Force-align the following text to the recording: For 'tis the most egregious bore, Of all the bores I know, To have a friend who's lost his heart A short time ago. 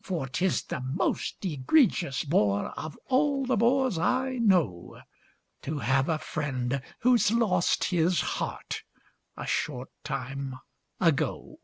For 0.00 0.26
'tis 0.26 0.62
the 0.62 0.80
most 0.80 1.44
egregious 1.44 2.24
bore, 2.24 2.70
Of 2.80 2.98
all 3.08 3.44
the 3.44 3.58
bores 3.58 3.98
I 3.98 4.38
know, 4.38 5.02
To 5.60 5.80
have 5.80 6.08
a 6.08 6.16
friend 6.18 6.80
who's 7.00 7.30
lost 7.30 7.84
his 7.84 8.22
heart 8.40 8.84
A 9.36 9.46
short 9.46 9.90
time 10.02 10.58
ago. 10.98 11.58